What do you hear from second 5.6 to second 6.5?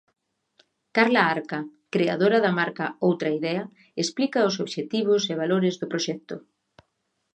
do proxecto.